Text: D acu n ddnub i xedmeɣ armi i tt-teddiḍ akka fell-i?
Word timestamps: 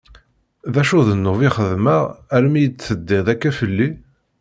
D 0.73 0.75
acu 0.81 0.97
n 1.01 1.03
ddnub 1.05 1.39
i 1.47 1.49
xedmeɣ 1.55 2.03
armi 2.35 2.59
i 2.63 2.67
tt-teddiḍ 2.69 3.27
akka 3.33 3.51
fell-i? 3.59 3.89